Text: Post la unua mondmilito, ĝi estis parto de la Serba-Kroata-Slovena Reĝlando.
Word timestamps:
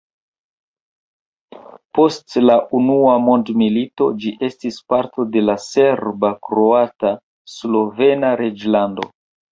Post 1.97 2.37
la 2.45 2.55
unua 2.79 3.11
mondmilito, 3.25 4.07
ĝi 4.23 4.31
estis 4.49 4.79
parto 4.95 5.27
de 5.37 5.45
la 5.45 5.57
Serba-Kroata-Slovena 5.67 8.33
Reĝlando. 8.43 9.07